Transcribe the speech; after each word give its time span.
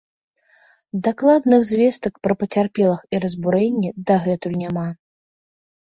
Дакладных 1.07 1.61
звестак 1.73 2.13
пра 2.29 2.33
пацярпелых 2.41 3.07
і 3.13 3.23
разбурэнні 3.29 3.89
дагэтуль 4.09 4.61
няма. 4.67 4.89